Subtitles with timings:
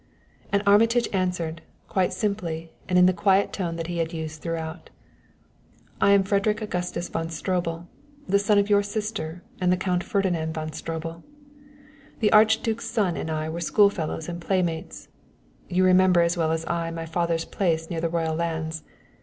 [0.51, 4.89] And Armitage answered, quite simply and in the quiet tone that he had used throughout:
[6.01, 7.85] "I am Frederick Augustus von Stroebel,
[8.27, 11.21] the son of your sister and of the Count Ferdinand von Stroebel.
[12.19, 15.07] The Archduke's son and I were school fellows and playmates;
[15.69, 18.83] you remember as well as I my father's place near the royal lands.